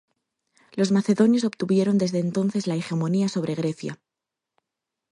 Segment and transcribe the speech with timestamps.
[0.71, 4.01] Los macedonios obtuvieron desde entonces la hegemonía sobre Grecia.